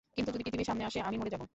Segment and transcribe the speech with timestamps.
[0.15, 1.41] কিন্তু যদি পৃথিবীর সামনে আসে, -আমি মরে যাব।